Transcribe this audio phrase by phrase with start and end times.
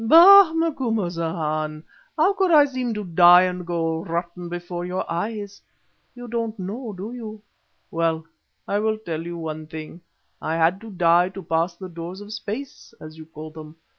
[0.03, 0.51] "Bah!
[0.55, 1.83] Macumazahn.
[2.17, 5.61] How could I seem to die and go rotten before your eyes?
[6.15, 7.43] You don't know, do you?
[7.91, 8.25] Well,
[8.67, 10.01] I will tell you one thing.
[10.41, 13.75] I had to die to pass the doors of space, as you call them.